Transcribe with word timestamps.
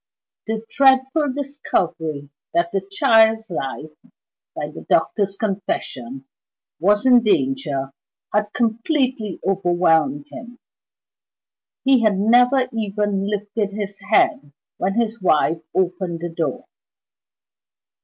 The 0.47 0.65
dreadful 0.67 1.31
discovery 1.33 2.31
that 2.55 2.71
the 2.71 2.81
child's 2.89 3.51
life 3.51 3.91
(by 4.55 4.69
the 4.69 4.83
doctor's 4.89 5.37
confession) 5.37 6.25
was 6.79 7.05
in 7.05 7.21
danger 7.21 7.91
had 8.33 8.51
completely 8.53 9.39
overwhelmed 9.45 10.25
him: 10.31 10.57
he 11.83 12.01
had 12.01 12.17
never 12.17 12.67
even 12.75 13.27
lifted 13.27 13.73
his 13.73 13.99
head 14.09 14.51
when 14.77 14.95
his 14.95 15.21
wife 15.21 15.61
opened 15.75 16.21
the 16.21 16.29
door. 16.29 16.65